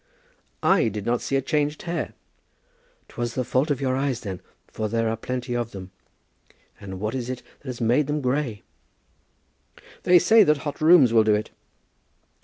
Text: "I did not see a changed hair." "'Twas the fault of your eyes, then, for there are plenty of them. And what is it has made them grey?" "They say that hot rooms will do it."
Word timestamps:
"I 0.63 0.87
did 0.87 1.05
not 1.05 1.21
see 1.21 1.35
a 1.35 1.43
changed 1.43 1.83
hair." 1.83 2.13
"'Twas 3.07 3.35
the 3.35 3.43
fault 3.43 3.69
of 3.69 3.79
your 3.79 3.95
eyes, 3.95 4.21
then, 4.21 4.41
for 4.67 4.89
there 4.89 5.07
are 5.07 5.15
plenty 5.15 5.55
of 5.55 5.73
them. 5.73 5.91
And 6.79 6.99
what 6.99 7.13
is 7.13 7.29
it 7.29 7.43
has 7.63 7.79
made 7.79 8.07
them 8.07 8.19
grey?" 8.19 8.63
"They 10.01 10.17
say 10.17 10.41
that 10.43 10.57
hot 10.65 10.81
rooms 10.81 11.13
will 11.13 11.23
do 11.23 11.35
it." 11.35 11.51